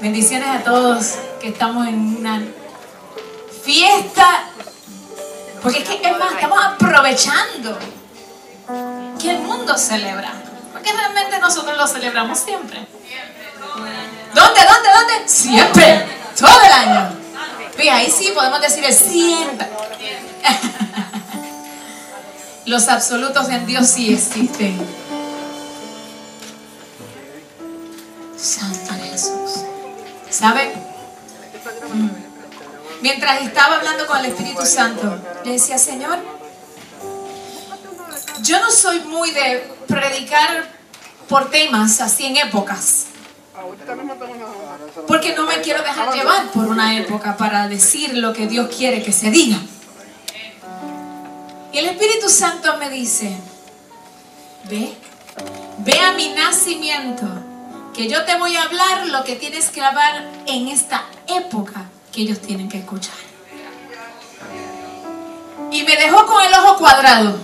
[0.00, 2.42] Bendiciones a todos que estamos en una
[3.62, 4.44] fiesta.
[5.62, 7.78] Porque es que, es más, estamos aprovechando
[9.18, 10.32] que el mundo celebra.
[10.72, 12.86] Porque realmente nosotros lo celebramos siempre.
[14.34, 15.28] ¿Dónde, dónde, dónde?
[15.28, 16.06] Siempre.
[16.38, 17.12] Todo el año.
[17.82, 19.66] Y ahí sí podemos decir el siempre.
[22.66, 25.05] Los absolutos en Dios sí existen.
[33.02, 36.18] Mientras estaba hablando con el Espíritu Santo, le decía, Señor,
[38.42, 40.68] yo no soy muy de predicar
[41.28, 43.06] por temas así en épocas.
[45.06, 49.02] Porque no me quiero dejar llevar por una época para decir lo que Dios quiere
[49.02, 49.58] que se diga.
[51.72, 53.36] Y el Espíritu Santo me dice,
[54.64, 54.94] ve,
[55.78, 57.26] ve a mi nacimiento,
[57.96, 62.20] que yo te voy a hablar lo que tienes que hablar en esta época que
[62.20, 63.14] ellos tienen que escuchar.
[65.72, 67.38] Y me dejó con el ojo cuadrado,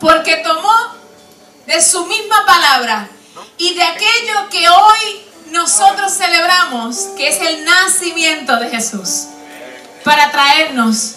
[0.00, 0.72] porque tomó
[1.66, 3.08] de su misma palabra
[3.58, 9.26] y de aquello que hoy nosotros celebramos, que es el nacimiento de Jesús,
[10.04, 11.16] para traernos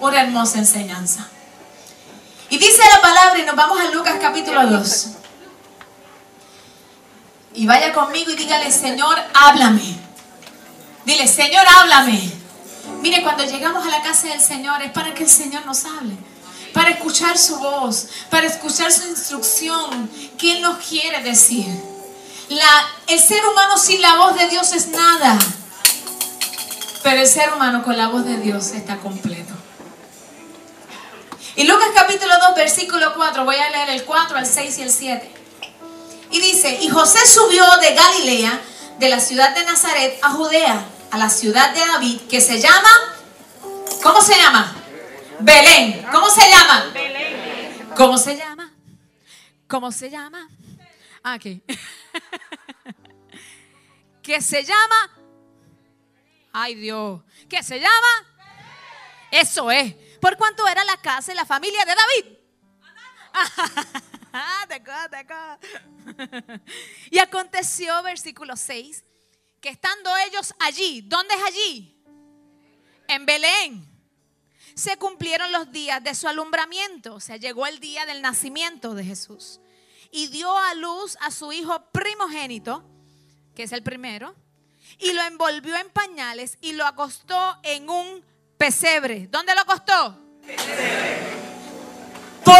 [0.00, 1.28] una hermosa enseñanza.
[2.50, 5.11] Y dice la palabra, y nos vamos a Lucas capítulo 2.
[7.54, 9.98] Y vaya conmigo y dígale, Señor, háblame.
[11.04, 12.32] Dile, Señor, háblame.
[13.02, 16.14] Mire, cuando llegamos a la casa del Señor es para que el Señor nos hable.
[16.72, 20.10] Para escuchar su voz, para escuchar su instrucción.
[20.38, 21.66] ¿Qué Él nos quiere decir?
[23.08, 25.38] El ser humano sin la voz de Dios es nada.
[27.02, 29.52] Pero el ser humano con la voz de Dios está completo.
[31.56, 34.90] Y Lucas capítulo 2, versículo 4, voy a leer el 4, el 6 y el
[34.90, 35.41] 7.
[36.32, 38.60] Y dice, y José subió de Galilea,
[38.98, 42.88] de la ciudad de Nazaret, a Judea, a la ciudad de David, que se llama,
[44.02, 44.74] ¿cómo se llama?
[45.40, 46.06] Belén.
[46.10, 46.90] ¿Cómo se llama?
[47.94, 48.72] ¿Cómo se llama?
[49.68, 50.48] ¿Cómo se llama?
[51.22, 51.62] Aquí.
[54.22, 55.10] que se llama,
[56.52, 58.26] ay Dios, ¿qué se llama?
[59.30, 59.94] Eso es.
[60.20, 62.24] ¿Por cuánto era la casa y la familia de David?
[67.10, 69.04] y aconteció, versículo 6,
[69.60, 72.02] que estando ellos allí, ¿dónde es allí?
[73.08, 73.88] En Belén.
[74.74, 79.04] Se cumplieron los días de su alumbramiento, o sea, llegó el día del nacimiento de
[79.04, 79.60] Jesús.
[80.10, 82.82] Y dio a luz a su hijo primogénito,
[83.54, 84.34] que es el primero,
[84.98, 88.24] y lo envolvió en pañales y lo acostó en un
[88.56, 89.28] pesebre.
[89.30, 90.18] ¿Dónde lo acostó?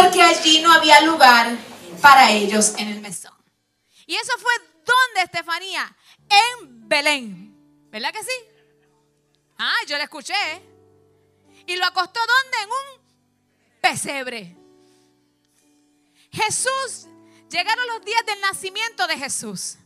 [0.01, 1.55] Porque allí no había lugar
[2.01, 3.33] para ellos en el mesón.
[4.05, 4.51] Y eso fue
[4.85, 5.95] donde, Estefanía?
[6.29, 7.89] En Belén.
[7.91, 8.31] ¿Verdad que sí?
[9.59, 10.33] Ah, yo le escuché.
[11.67, 12.57] ¿Y lo acostó dónde?
[12.63, 13.01] En un
[13.81, 14.57] pesebre.
[16.31, 17.07] Jesús,
[17.49, 19.77] llegaron los días del nacimiento de Jesús.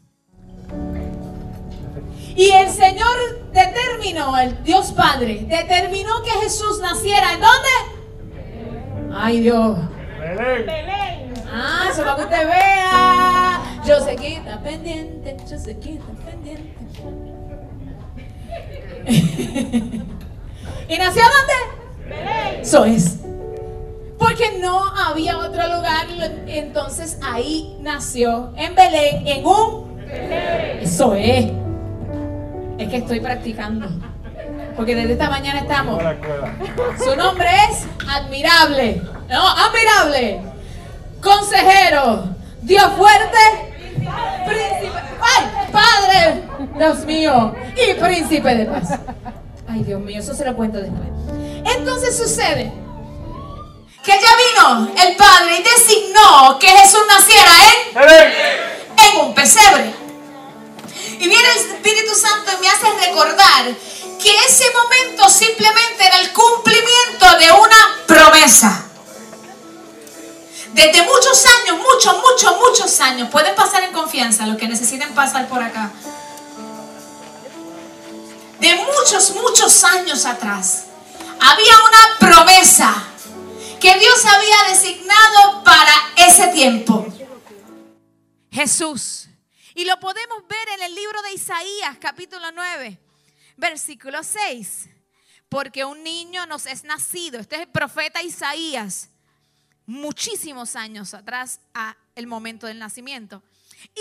[2.35, 7.33] Y el Señor determinó, el Dios Padre, determinó que Jesús naciera.
[7.33, 9.13] ¿En dónde?
[9.13, 9.77] Ay Dios.
[10.19, 11.33] Belén.
[11.51, 13.61] Ah, eso para que usted vea.
[13.85, 16.75] Yo sé que está pendiente, yo sé que está pendiente.
[20.89, 21.53] ¿Y nació dónde?
[22.09, 22.61] Belén.
[22.61, 23.19] Eso es.
[24.17, 26.07] Porque no había otro lugar,
[26.47, 29.95] entonces ahí nació, en Belén, en un...
[29.97, 30.79] Belén.
[30.81, 31.51] Eso es.
[32.77, 33.87] Es que estoy practicando.
[34.75, 36.01] Porque desde esta mañana estamos.
[37.03, 39.01] Su nombre es admirable.
[39.29, 40.41] No, admirable.
[41.21, 42.29] Consejero.
[42.61, 43.73] Dios fuerte.
[44.45, 44.99] Príncipe.
[45.21, 45.69] ¡Ay!
[45.71, 46.43] Padre.
[46.77, 47.55] Dios mío.
[47.75, 48.99] Y príncipe de paz.
[49.67, 51.09] Ay, Dios mío, eso se lo cuento después.
[51.65, 52.71] Entonces sucede
[54.03, 57.51] que ya vino el Padre y designó que Jesús naciera
[57.95, 59.93] en, en un pesebre.
[61.19, 63.65] Y viene el Espíritu Santo y me hace recordar
[64.21, 68.86] que ese momento simplemente era el cumplimiento de una promesa.
[70.77, 75.47] Desde muchos años, muchos, muchos, muchos años, pueden pasar en confianza los que necesiten pasar
[75.47, 75.91] por acá.
[78.59, 80.85] De muchos, muchos años atrás,
[81.39, 82.93] había una promesa
[83.79, 87.07] que Dios había designado para ese tiempo.
[88.51, 89.29] Jesús
[89.73, 92.99] y lo podemos ver en el libro de Isaías, capítulo 9,
[93.55, 94.89] versículo 6.
[95.49, 97.39] Porque un niño nos es nacido.
[97.39, 99.09] Este es el profeta Isaías,
[99.87, 103.41] muchísimos años atrás, a el momento del nacimiento.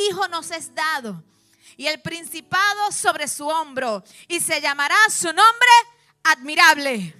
[0.08, 1.22] Hijo nos es dado.
[1.76, 5.68] y el principado sobre su hombro, y se llamará su nombre
[6.22, 7.14] admirable,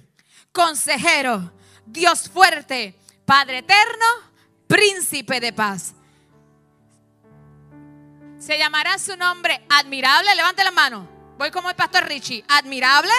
[0.51, 1.51] consejero,
[1.85, 4.05] Dios fuerte, Padre eterno,
[4.67, 5.93] príncipe de paz.
[8.39, 13.11] Se llamará su nombre admirable, levante la mano, voy como el pastor Richie, admirable,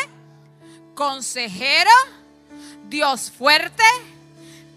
[0.94, 1.90] consejero,
[2.88, 3.84] Dios fuerte,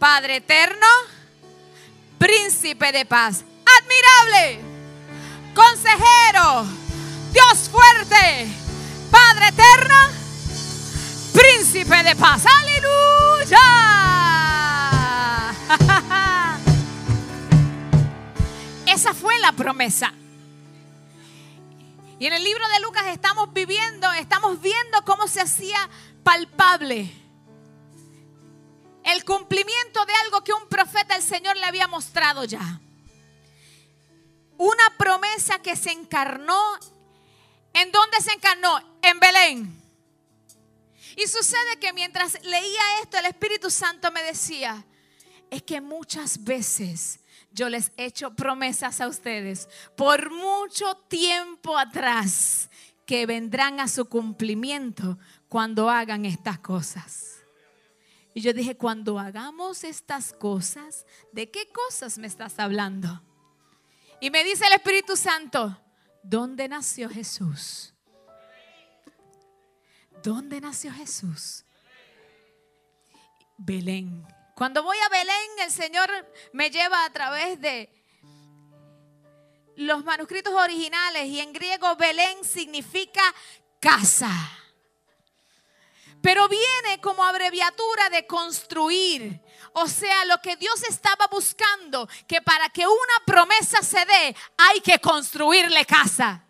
[0.01, 0.87] Padre eterno,
[2.17, 3.45] príncipe de paz.
[3.79, 4.59] Admirable,
[5.53, 6.65] consejero,
[7.31, 8.47] Dios fuerte,
[9.11, 9.95] Padre eterno,
[11.31, 12.45] príncipe de paz.
[12.47, 13.59] Aleluya.
[18.87, 20.11] Esa fue la promesa.
[22.17, 25.87] Y en el libro de Lucas estamos viviendo, estamos viendo cómo se hacía
[26.23, 27.21] palpable
[29.11, 32.79] el cumplimiento de algo que un profeta del Señor le había mostrado ya.
[34.57, 36.61] Una promesa que se encarnó.
[37.73, 38.79] ¿En dónde se encarnó?
[39.01, 39.81] En Belén.
[41.15, 44.85] Y sucede que mientras leía esto, el Espíritu Santo me decía,
[45.49, 47.19] es que muchas veces
[47.51, 49.67] yo les he hecho promesas a ustedes
[49.97, 52.69] por mucho tiempo atrás
[53.05, 55.17] que vendrán a su cumplimiento
[55.49, 57.30] cuando hagan estas cosas.
[58.33, 63.21] Y yo dije, cuando hagamos estas cosas, ¿de qué cosas me estás hablando?
[64.21, 65.77] Y me dice el Espíritu Santo,
[66.23, 67.93] ¿dónde nació Jesús?
[70.23, 71.65] ¿Dónde nació Jesús?
[73.57, 74.25] Belén.
[74.55, 76.09] Cuando voy a Belén, el Señor
[76.53, 77.89] me lleva a través de
[79.75, 83.21] los manuscritos originales y en griego Belén significa
[83.79, 84.31] casa
[86.21, 89.41] pero viene como abreviatura de construir.
[89.73, 94.81] O sea, lo que Dios estaba buscando, que para que una promesa se dé, hay
[94.81, 96.45] que construirle casa.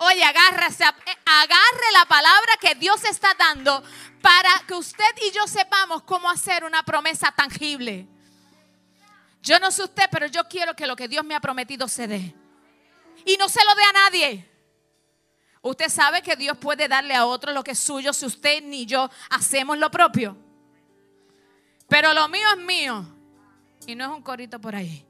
[0.00, 3.82] Oye, agárrese, agarre la palabra que Dios está dando
[4.20, 8.06] para que usted y yo sepamos cómo hacer una promesa tangible.
[9.40, 12.06] Yo no sé usted, pero yo quiero que lo que Dios me ha prometido se
[12.06, 12.34] dé.
[13.24, 14.57] Y no se lo dé a nadie.
[15.68, 18.86] Usted sabe que Dios puede darle a otro lo que es suyo si usted ni
[18.86, 20.34] yo hacemos lo propio.
[21.86, 23.04] Pero lo mío es mío.
[23.86, 25.04] Y no es un corito por ahí.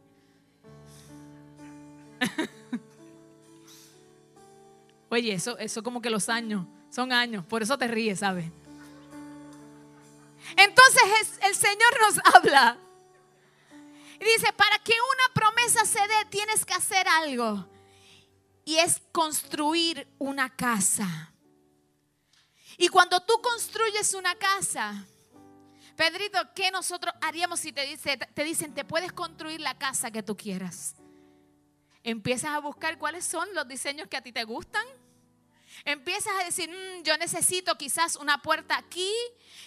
[5.10, 8.50] Oye, eso, eso como que los años, son años, por eso te ríes, ¿sabes?
[10.56, 12.76] Entonces el Señor nos habla
[14.20, 17.77] y dice, para que una promesa se dé, tienes que hacer algo
[18.68, 21.32] y es construir una casa.
[22.76, 25.06] Y cuando tú construyes una casa,
[25.96, 30.22] Pedrito, ¿qué nosotros haríamos si te, dice, te dicen, te puedes construir la casa que
[30.22, 30.96] tú quieras?
[32.02, 34.84] Empiezas a buscar cuáles son los diseños que a ti te gustan.
[35.86, 39.14] Empiezas a decir, mm, yo necesito quizás una puerta aquí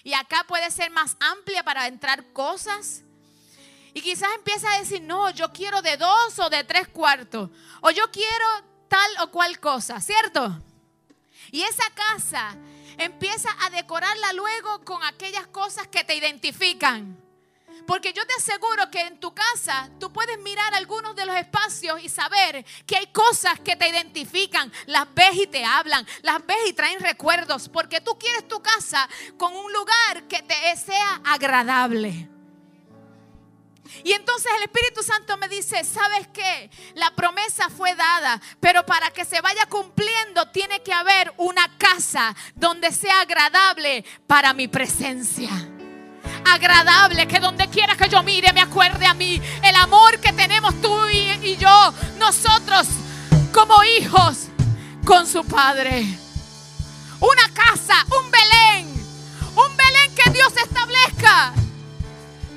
[0.04, 3.02] y acá puede ser más amplia para entrar cosas.
[3.96, 7.50] Y quizás empiezas a decir, no, yo quiero de dos o de tres cuartos.
[7.82, 10.62] O yo quiero tal o cual cosa, ¿cierto?
[11.50, 12.58] Y esa casa
[12.98, 17.18] empieza a decorarla luego con aquellas cosas que te identifican.
[17.88, 22.04] Porque yo te aseguro que en tu casa tú puedes mirar algunos de los espacios
[22.04, 24.70] y saber que hay cosas que te identifican.
[24.88, 27.70] Las ves y te hablan, las ves y traen recuerdos.
[27.70, 29.08] Porque tú quieres tu casa
[29.38, 32.30] con un lugar que te sea agradable.
[34.04, 36.70] Y entonces el Espíritu Santo me dice, ¿sabes qué?
[36.96, 42.36] La promesa fue dada, pero para que se vaya cumpliendo tiene que haber una casa
[42.56, 45.50] donde sea agradable para mi presencia.
[46.46, 50.80] Agradable, que donde quiera que yo mire me acuerde a mí el amor que tenemos
[50.82, 52.88] tú y, y yo, nosotros
[53.54, 54.48] como hijos
[55.06, 56.06] con su Padre.
[57.20, 58.88] Una casa, un Belén,
[59.56, 61.54] un Belén que Dios establezca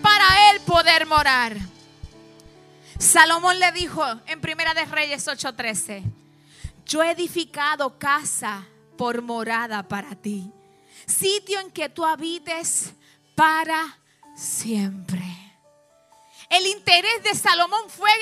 [0.04, 1.56] para él poder morar.
[2.99, 6.04] Salomón le dijo en Primera de Reyes 8:13,
[6.84, 8.66] yo he edificado casa
[8.99, 10.52] por morada para ti,
[11.06, 12.92] sitio en que tú habites
[13.34, 13.99] para
[14.37, 15.23] siempre.
[16.50, 18.12] El interés de Salomón fue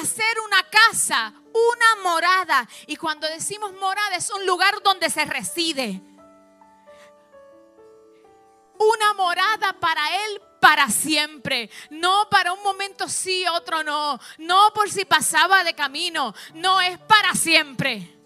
[0.00, 2.68] hacer una casa, una morada.
[2.88, 6.02] Y cuando decimos morada es un lugar donde se reside.
[8.76, 11.70] Una morada para él para siempre.
[11.90, 14.20] No para un momento sí, otro no.
[14.38, 16.34] No por si pasaba de camino.
[16.54, 18.16] No es para siempre.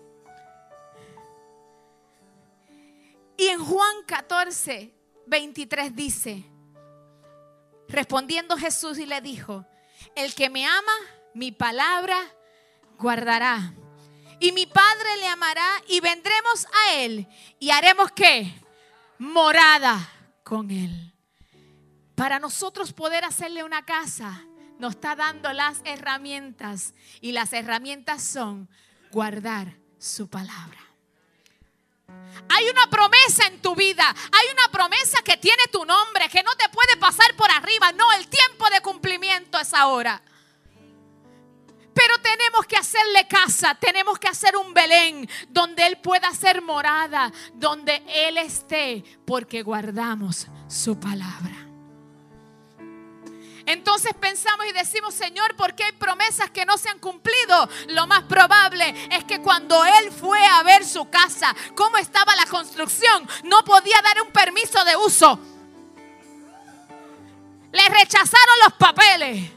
[3.36, 4.94] Y en Juan 14,
[5.26, 6.44] 23 dice,
[7.88, 9.66] respondiendo Jesús y le dijo,
[10.14, 10.92] el que me ama,
[11.34, 12.16] mi palabra
[12.98, 13.74] guardará.
[14.40, 17.26] Y mi Padre le amará y vendremos a Él
[17.58, 18.52] y haremos qué?
[19.18, 20.12] Morada
[20.42, 21.13] con Él.
[22.14, 24.44] Para nosotros poder hacerle una casa,
[24.78, 28.68] nos está dando las herramientas y las herramientas son
[29.10, 30.78] guardar su palabra.
[32.48, 34.04] Hay una promesa en tu vida.
[34.32, 37.92] Hay una promesa que tiene tu nombre, que no te puede pasar por arriba.
[37.92, 40.22] No, el tiempo de cumplimiento es ahora.
[41.94, 47.32] Pero tenemos que hacerle casa, tenemos que hacer un Belén donde Él pueda ser morada,
[47.54, 51.53] donde Él esté, porque guardamos su palabra.
[53.66, 57.68] Entonces pensamos y decimos, Señor, ¿por qué hay promesas que no se han cumplido?
[57.88, 62.46] Lo más probable es que cuando Él fue a ver su casa, cómo estaba la
[62.46, 65.38] construcción, no podía dar un permiso de uso.
[67.72, 69.50] Le rechazaron los papeles.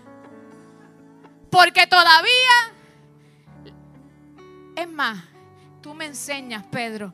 [1.52, 2.74] Porque todavía,
[4.76, 5.18] es más,
[5.82, 7.14] tú me enseñas, Pedro,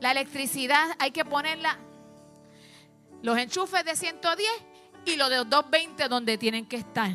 [0.00, 1.78] la electricidad hay que ponerla,
[3.22, 4.48] los enchufes de 110
[5.06, 7.12] y los de 220 donde tienen que estar.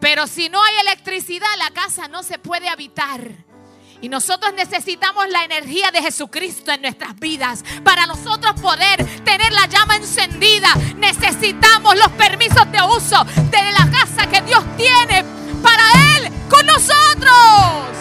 [0.00, 3.20] Pero si no hay electricidad, la casa no se puede habitar.
[4.02, 7.64] Y nosotros necesitamos la energía de Jesucristo en nuestras vidas.
[7.82, 14.28] Para nosotros poder tener la llama encendida, necesitamos los permisos de uso de la casa
[14.28, 15.24] que Dios tiene
[15.62, 17.96] para Él con nosotros.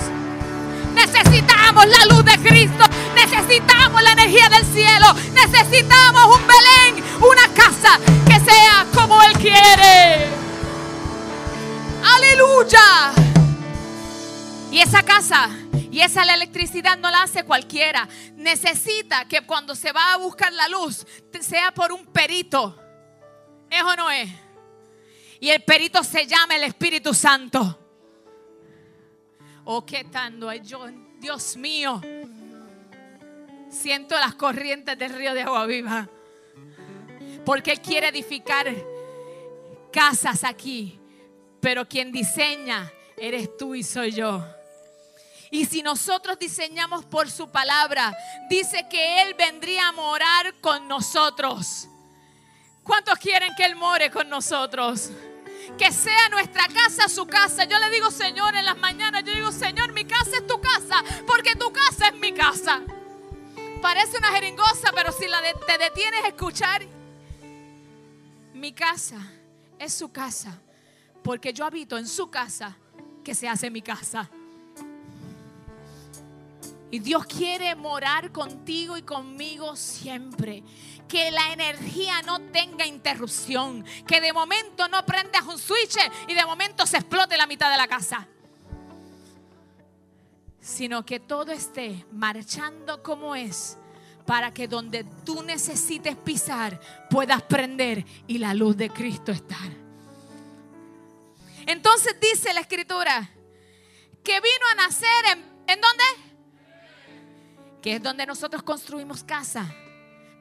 [0.93, 2.83] Necesitamos la luz de Cristo.
[3.15, 5.07] Necesitamos la energía del cielo.
[5.33, 10.27] Necesitamos un Belén, una casa que sea como Él quiere.
[12.03, 13.13] Aleluya.
[14.71, 15.49] Y esa casa
[15.95, 18.05] y esa la electricidad no la hace cualquiera.
[18.35, 21.07] Necesita que cuando se va a buscar la luz
[21.39, 22.77] sea por un perito.
[23.69, 24.29] ¿Es o no es?
[25.39, 27.79] Y el perito se llama el Espíritu Santo.
[29.63, 30.85] Oh, qué tanto yo,
[31.17, 32.01] Dios mío.
[33.69, 36.09] Siento las corrientes del río de agua viva.
[37.45, 38.73] Porque Él quiere edificar
[39.91, 40.99] casas aquí.
[41.61, 44.43] Pero quien diseña eres tú y soy yo.
[45.51, 48.15] Y si nosotros diseñamos por su palabra,
[48.49, 51.87] dice que Él vendría a morar con nosotros.
[52.83, 55.11] ¿Cuántos quieren que Él more con nosotros?
[55.77, 57.63] Que sea nuestra casa su casa.
[57.63, 61.03] Yo le digo, Señor, en las mañanas, yo digo, Señor, mi casa es tu casa,
[61.25, 62.81] porque tu casa es mi casa.
[63.81, 66.85] Parece una jeringosa, pero si la te detienes a escuchar,
[68.55, 69.17] mi casa
[69.77, 70.59] es su casa,
[71.23, 72.75] porque yo habito en su casa,
[73.23, 74.29] que se hace mi casa.
[76.89, 80.63] Y Dios quiere morar contigo y conmigo siempre.
[81.09, 83.83] Que la energía no tenga interrupción.
[84.07, 85.97] Que de momento no prendas un switch
[86.27, 88.27] y de momento se explote la mitad de la casa.
[90.61, 93.77] Sino que todo esté marchando como es.
[94.25, 96.79] Para que donde tú necesites pisar
[97.09, 99.69] puedas prender y la luz de Cristo estar.
[101.65, 103.29] Entonces dice la escritura
[104.23, 106.03] que vino a nacer en, ¿en dónde?
[107.85, 109.71] que es donde nosotros construimos casa,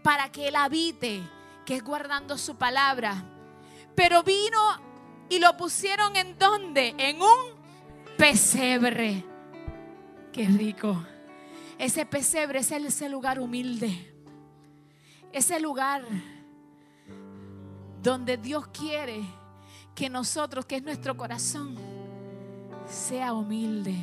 [0.02, 1.20] para que Él habite,
[1.66, 3.22] que es guardando su palabra.
[3.94, 4.80] Pero vino
[5.28, 6.94] y lo pusieron en donde?
[6.96, 9.26] En un pesebre.
[10.32, 11.04] Qué rico.
[11.78, 14.12] Ese pesebre es ese lugar humilde.
[15.32, 16.04] Ese lugar
[18.02, 19.24] donde Dios quiere
[19.94, 21.76] que nosotros, que es nuestro corazón,
[22.86, 23.94] sea humilde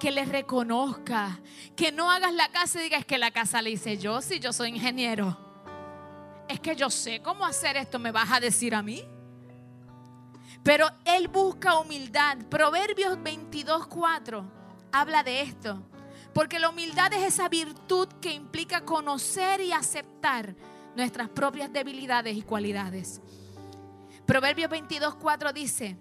[0.00, 1.38] que le reconozca,
[1.76, 4.52] que no hagas la casa y digas que la casa le hice yo, si yo
[4.52, 5.36] soy ingeniero.
[6.48, 9.04] Es que yo sé cómo hacer esto, ¿me vas a decir a mí?
[10.64, 12.38] Pero él busca humildad.
[12.48, 14.44] Proverbios 22:4
[14.90, 15.82] habla de esto.
[16.34, 20.54] Porque la humildad es esa virtud que implica conocer y aceptar
[20.96, 23.20] nuestras propias debilidades y cualidades.
[24.26, 25.96] Proverbios 22:4 dice,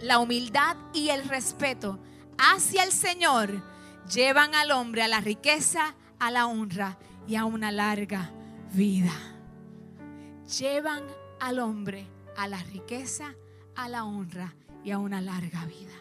[0.00, 1.98] la humildad y el respeto
[2.36, 3.62] hacia el Señor
[4.12, 8.32] llevan al hombre a la riqueza, a la honra y a una larga
[8.72, 9.12] vida.
[10.58, 11.04] Llevan
[11.40, 12.06] al hombre
[12.36, 13.34] a la riqueza,
[13.76, 15.94] a la honra y a una larga vida.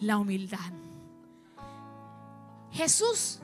[0.00, 0.72] La humildad.
[2.72, 3.40] Jesús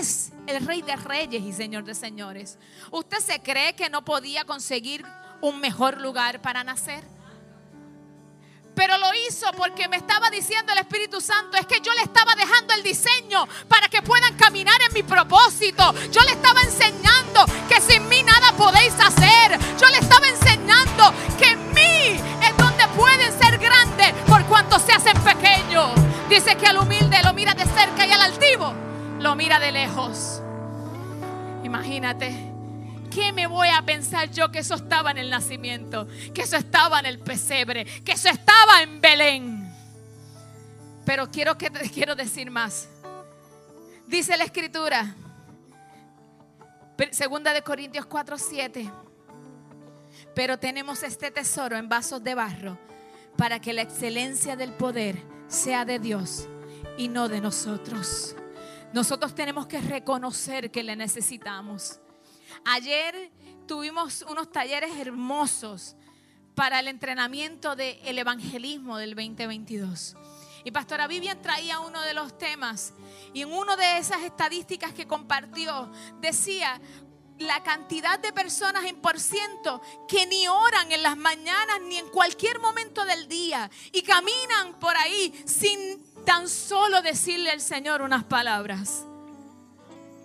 [0.00, 2.58] es el rey de reyes y señor de señores.
[2.90, 5.04] ¿Usted se cree que no podía conseguir
[5.40, 7.04] un mejor lugar para nacer?
[8.74, 12.34] Pero lo hizo porque me estaba diciendo el Espíritu Santo, es que yo le estaba
[12.34, 15.92] dejando el diseño para que puedan caminar en mi propósito.
[16.10, 19.58] Yo le estaba enseñando que sin mí nada podéis hacer.
[19.78, 24.92] Yo le estaba enseñando que en mí es donde pueden ser grandes por cuanto se
[24.92, 25.90] hacen pequeños.
[26.32, 28.72] Dice que al humilde lo mira de cerca y al altivo
[29.18, 30.40] lo mira de lejos.
[31.62, 32.34] Imagínate.
[33.10, 36.08] ¿Qué me voy a pensar yo que eso estaba en el nacimiento?
[36.32, 39.74] Que eso estaba en el pesebre, que eso estaba en Belén.
[41.04, 42.88] Pero quiero que quiero decir más.
[44.06, 45.14] Dice la escritura,
[47.10, 48.90] segunda de Corintios 4, 7.
[50.34, 52.78] Pero tenemos este tesoro en vasos de barro
[53.36, 56.48] para que la excelencia del poder sea de Dios
[56.96, 58.34] y no de nosotros.
[58.92, 62.00] Nosotros tenemos que reconocer que le necesitamos.
[62.64, 63.30] Ayer
[63.66, 65.96] tuvimos unos talleres hermosos
[66.54, 70.16] para el entrenamiento del evangelismo del 2022.
[70.64, 72.94] Y Pastora Vivian traía uno de los temas
[73.34, 75.90] y en una de esas estadísticas que compartió
[76.20, 76.80] decía
[77.38, 82.08] la cantidad de personas en por ciento que ni oran en las mañanas ni en
[82.08, 88.24] cualquier momento del día y caminan por ahí sin tan solo decirle al Señor unas
[88.24, 89.06] palabras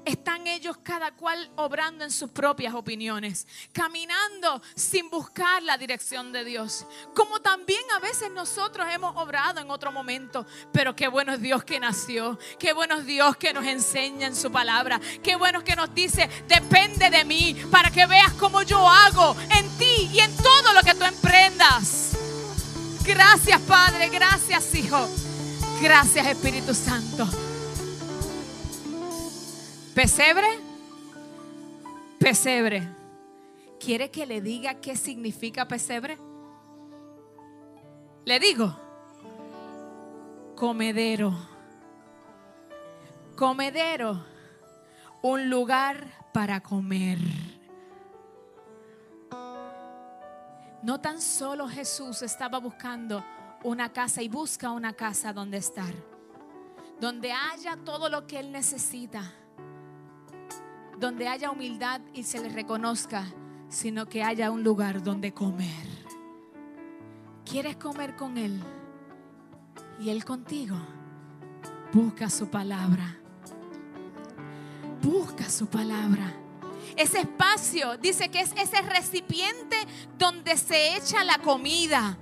[0.08, 6.44] están ellos cada cual obrando en sus propias opiniones, caminando sin buscar la dirección de
[6.46, 6.86] Dios.
[7.14, 11.64] Como también a veces nosotros hemos obrado en otro momento, pero qué bueno es Dios
[11.64, 15.66] que nació, qué bueno es Dios que nos enseña en su palabra, qué bueno es
[15.66, 20.20] que nos dice, depende de mí para que veas cómo yo hago en ti y
[20.20, 22.14] en todo lo que tú emprendas.
[23.04, 25.08] Gracias Padre, gracias Hijo,
[25.82, 27.28] gracias Espíritu Santo.
[29.98, 30.60] Pesebre,
[32.20, 32.88] pesebre.
[33.80, 36.20] ¿Quiere que le diga qué significa pesebre?
[38.24, 38.78] Le digo,
[40.56, 41.34] comedero.
[43.36, 44.24] Comedero,
[45.24, 47.18] un lugar para comer.
[50.84, 53.26] No tan solo Jesús estaba buscando
[53.64, 55.96] una casa y busca una casa donde estar,
[57.02, 59.34] donde haya todo lo que él necesita
[61.00, 63.26] donde haya humildad y se le reconozca,
[63.70, 65.88] sino que haya un lugar donde comer.
[67.46, 68.62] ¿Quieres comer con Él?
[70.00, 70.76] Y Él contigo.
[71.94, 73.18] Busca su palabra.
[75.02, 76.34] Busca su palabra.
[76.96, 79.78] Ese espacio dice que es ese recipiente
[80.18, 82.18] donde se echa la comida.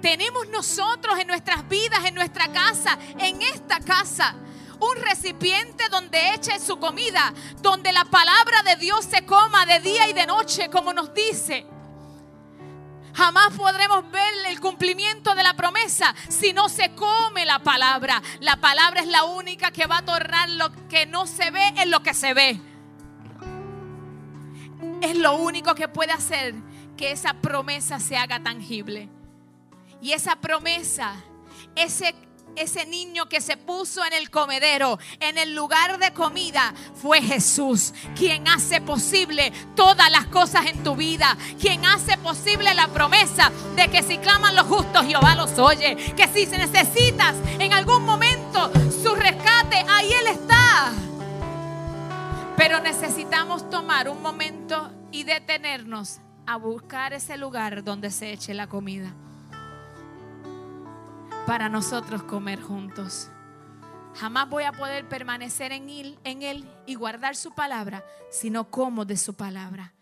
[0.00, 4.36] Tenemos nosotros en nuestras vidas, en nuestra casa, en esta casa,
[4.80, 10.08] un recipiente donde eche su comida, donde la palabra de Dios se coma de día
[10.08, 11.66] y de noche, como nos dice.
[13.16, 18.22] Jamás podremos ver el cumplimiento de la promesa si no se come la palabra.
[18.40, 21.90] La palabra es la única que va a tornar lo que no se ve en
[21.90, 22.60] lo que se ve.
[25.00, 26.54] Es lo único que puede hacer
[26.98, 29.08] que esa promesa se haga tangible.
[30.02, 31.14] Y esa promesa,
[31.74, 32.14] ese
[32.56, 37.92] ese niño que se puso en el comedero, en el lugar de comida, fue Jesús,
[38.16, 43.88] quien hace posible todas las cosas en tu vida, quien hace posible la promesa de
[43.88, 48.70] que si claman los justos, Jehová los oye, que si necesitas en algún momento
[49.02, 50.92] su rescate, ahí Él está.
[52.56, 58.66] Pero necesitamos tomar un momento y detenernos a buscar ese lugar donde se eche la
[58.66, 59.14] comida
[61.46, 63.30] para nosotros comer juntos.
[64.16, 68.70] Jamás voy a poder permanecer en él, en él y guardar su palabra si no
[68.70, 69.92] como de su palabra.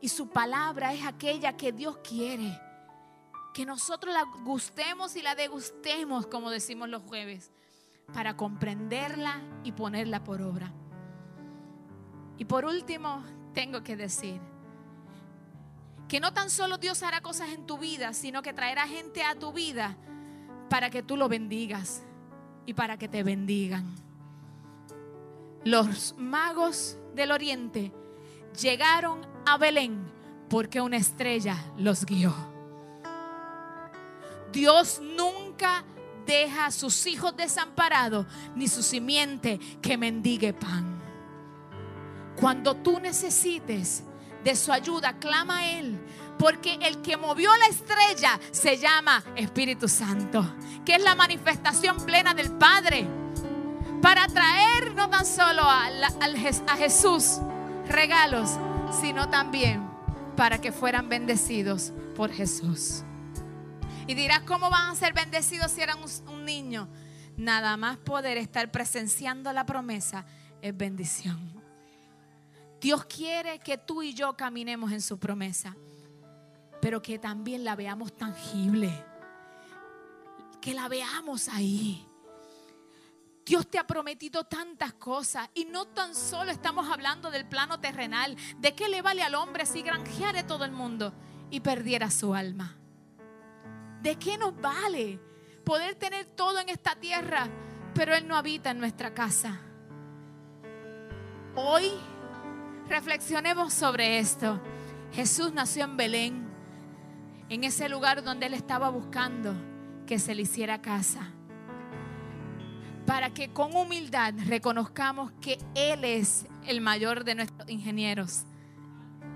[0.00, 2.60] Y su palabra es aquella que Dios quiere.
[3.54, 7.50] Que nosotros la gustemos y la degustemos, como decimos los jueves,
[8.12, 10.72] para comprenderla y ponerla por obra.
[12.36, 13.22] Y por último,
[13.54, 14.40] tengo que decir,
[16.10, 19.36] que no tan solo Dios hará cosas en tu vida, sino que traerá gente a
[19.36, 19.96] tu vida
[20.68, 22.02] para que tú lo bendigas
[22.66, 23.94] y para que te bendigan.
[25.62, 27.92] Los magos del oriente
[28.60, 30.04] llegaron a Belén
[30.48, 32.34] porque una estrella los guió.
[34.50, 35.84] Dios nunca
[36.26, 41.00] deja a sus hijos desamparados ni su simiente que mendigue pan.
[42.34, 44.02] Cuando tú necesites
[44.44, 45.98] de su ayuda, clama a Él.
[46.38, 52.32] Porque el que movió la estrella se llama Espíritu Santo, que es la manifestación plena
[52.32, 53.06] del Padre.
[54.00, 57.38] Para traer no tan solo a, a Jesús
[57.86, 58.50] regalos,
[59.00, 59.86] sino también
[60.36, 63.02] para que fueran bendecidos por Jesús.
[64.06, 65.98] Y dirás, ¿cómo van a ser bendecidos si eran
[66.28, 66.88] un niño?
[67.36, 70.24] Nada más poder estar presenciando la promesa
[70.62, 71.59] es bendición.
[72.80, 75.76] Dios quiere que tú y yo caminemos en su promesa,
[76.80, 79.06] pero que también la veamos tangible.
[80.60, 82.06] que la veamos ahí.
[83.46, 88.36] Dios te ha prometido tantas cosas y no tan solo estamos hablando del plano terrenal.
[88.58, 91.14] ¿De qué le vale al hombre si granjeare todo el mundo
[91.50, 92.76] y perdiera su alma?
[94.02, 95.18] ¿De qué nos vale
[95.64, 97.48] poder tener todo en esta tierra,
[97.94, 99.58] pero Él no habita en nuestra casa?
[101.56, 101.90] Hoy
[102.90, 104.60] reflexionemos sobre esto.
[105.12, 106.48] Jesús nació en Belén,
[107.48, 109.54] en ese lugar donde Él estaba buscando
[110.06, 111.32] que se le hiciera casa
[113.06, 118.44] para que con humildad reconozcamos que Él es el mayor de nuestros ingenieros,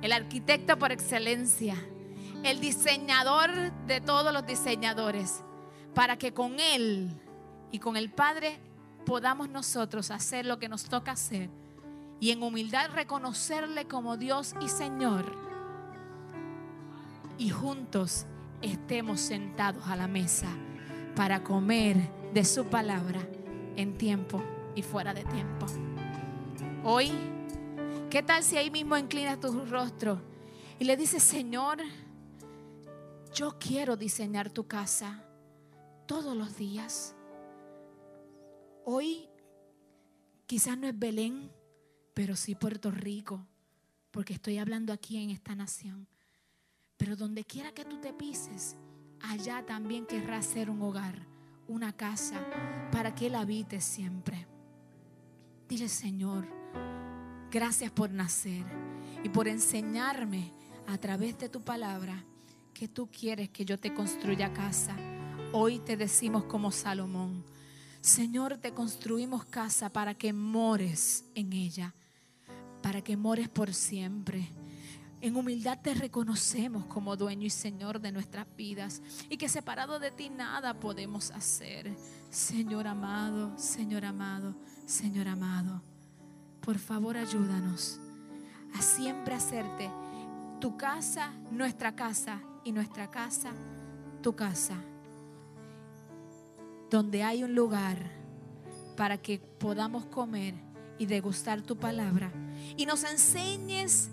[0.01, 1.75] el arquitecto por excelencia,
[2.45, 5.43] el diseñador de todos los diseñadores,
[5.93, 7.21] para que con Él
[7.73, 8.61] y con el Padre
[9.05, 11.51] podamos nosotros hacer lo que nos toca hacer
[12.25, 15.27] y en humildad reconocerle como Dios y Señor
[17.37, 18.25] y juntos
[18.63, 20.49] estemos sentados a la mesa
[21.17, 21.99] para comer
[22.33, 23.21] de su palabra
[23.77, 24.43] en tiempo
[24.75, 25.67] y fuera de tiempo.
[26.83, 27.13] Hoy,
[28.09, 30.19] ¿qué tal si ahí mismo inclinas tu rostro
[30.79, 31.77] y le dices, Señor,
[33.35, 35.23] yo quiero diseñar tu casa
[36.07, 37.15] todos los días?
[38.87, 39.29] Hoy
[40.47, 41.51] quizás no es Belén,
[42.15, 43.47] pero sí Puerto Rico,
[44.11, 46.07] porque estoy hablando aquí en esta nación.
[46.97, 48.77] Pero donde quiera que tú te pises,
[49.21, 51.35] allá también querrá ser un hogar
[51.69, 52.41] una casa
[52.93, 54.47] para que Él habite siempre.
[55.69, 56.47] Dile, Señor,
[57.51, 58.65] gracias por nacer
[59.23, 60.53] y por enseñarme
[60.87, 62.23] a través de tu palabra
[62.75, 64.95] que tú quieres que yo te construya casa.
[65.53, 67.45] Hoy te decimos como Salomón,
[68.01, 71.95] Señor, te construimos casa para que mores en ella,
[72.85, 74.47] para que mores por siempre
[75.23, 80.11] en humildad te reconocemos como dueño y Señor de nuestras vidas y que separado de
[80.11, 81.91] ti nada podemos hacer.
[82.29, 85.81] Señor amado, Señor amado, Señor amado,
[86.61, 87.99] por favor ayúdanos
[88.75, 89.91] a siempre hacerte
[90.61, 93.53] tu casa, nuestra casa y nuestra casa,
[94.21, 94.77] tu casa,
[96.91, 97.97] donde hay un lugar
[98.95, 102.31] para que podamos comer y degustar tu palabra
[102.77, 104.11] y nos enseñes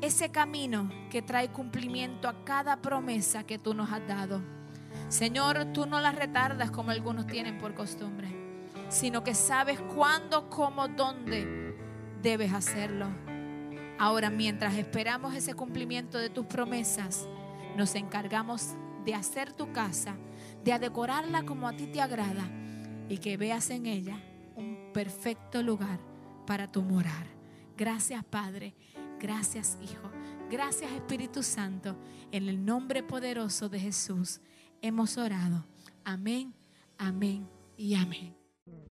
[0.00, 4.42] ese camino que trae cumplimiento a cada promesa que tú nos has dado.
[5.08, 8.28] Señor, tú no la retardas como algunos tienen por costumbre,
[8.88, 11.76] sino que sabes cuándo, cómo, dónde
[12.22, 13.06] debes hacerlo.
[13.98, 17.26] Ahora, mientras esperamos ese cumplimiento de tus promesas,
[17.76, 20.16] nos encargamos de hacer tu casa,
[20.64, 22.44] de decorarla como a ti te agrada
[23.08, 24.20] y que veas en ella
[24.96, 26.00] perfecto lugar
[26.46, 27.26] para tu morar.
[27.76, 28.74] Gracias, Padre.
[29.20, 30.10] Gracias Hijo.
[30.50, 31.98] Gracias Espíritu Santo.
[32.32, 34.40] En el nombre poderoso de Jesús
[34.80, 35.66] hemos orado.
[36.02, 36.54] Amén,
[36.96, 38.45] amén y amén.